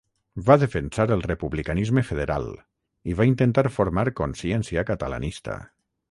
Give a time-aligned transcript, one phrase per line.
[0.45, 2.47] Va defensar el republicanisme federal
[3.13, 5.59] i va intentar formar consciència catalanista.